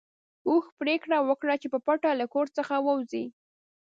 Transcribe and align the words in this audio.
اوښ 0.49 0.65
پرېکړه 0.79 1.17
وکړه 1.29 1.55
چې 1.61 1.67
په 1.73 1.79
پټه 1.85 2.11
له 2.19 2.25
کور 2.33 2.47
څخه 2.57 2.75
ووځي. 2.85 3.25